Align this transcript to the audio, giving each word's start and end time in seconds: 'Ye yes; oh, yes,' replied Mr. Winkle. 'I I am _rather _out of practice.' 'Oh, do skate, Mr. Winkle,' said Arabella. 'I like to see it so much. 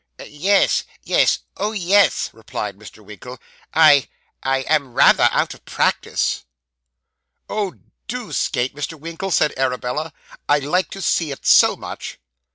'Ye 0.17 0.65
yes; 1.03 1.37
oh, 1.57 1.73
yes,' 1.73 2.31
replied 2.33 2.75
Mr. 2.75 3.05
Winkle. 3.05 3.37
'I 3.75 4.07
I 4.41 4.61
am 4.61 4.95
_rather 4.95 5.29
_out 5.29 5.53
of 5.53 5.63
practice.' 5.63 6.43
'Oh, 7.47 7.75
do 8.07 8.33
skate, 8.33 8.73
Mr. 8.73 8.99
Winkle,' 8.99 9.29
said 9.29 9.53
Arabella. 9.57 10.11
'I 10.49 10.57
like 10.57 10.89
to 10.89 11.03
see 11.03 11.29
it 11.29 11.45
so 11.45 11.75
much. 11.77 12.17